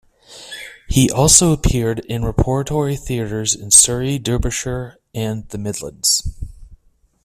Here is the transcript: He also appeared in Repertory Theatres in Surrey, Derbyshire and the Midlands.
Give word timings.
He 0.89 1.11
also 1.11 1.51
appeared 1.51 1.99
in 2.05 2.25
Repertory 2.25 2.95
Theatres 2.95 3.53
in 3.53 3.69
Surrey, 3.69 4.17
Derbyshire 4.17 4.97
and 5.13 5.47
the 5.49 5.59
Midlands. 5.59 6.23